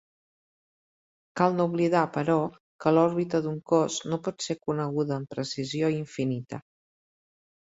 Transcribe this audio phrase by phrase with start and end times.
[1.41, 2.37] Cal no oblidar, però,
[2.85, 6.63] que l'òrbita d'un cos no pot ser coneguda amb precisió infinita.